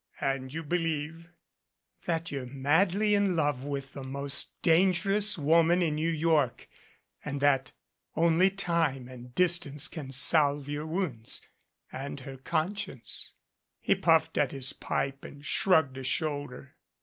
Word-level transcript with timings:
"And 0.19 0.51
you 0.51 0.63
believe" 0.63 1.27
"That 2.07 2.31
you're 2.31 2.47
madly 2.47 3.13
in 3.13 3.35
love 3.35 3.63
with 3.63 3.93
the 3.93 4.03
most 4.03 4.59
dangerous 4.63 5.37
woman 5.37 5.83
in 5.83 5.93
New 5.93 6.09
York, 6.09 6.67
and 7.23 7.39
that 7.39 7.71
only 8.15 8.49
time 8.49 9.07
and 9.07 9.35
distance 9.35 9.87
can 9.87 10.09
salve 10.11 10.67
your 10.67 10.87
wounds 10.87 11.43
and 11.91 12.19
her 12.21 12.37
conscience." 12.37 13.33
He 13.79 13.93
puffed 13.93 14.39
at 14.39 14.51
his 14.51 14.73
pipe 14.73 15.23
and 15.23 15.45
shrugged 15.45 15.97
a 15.99 16.03
shoulder. 16.03 16.77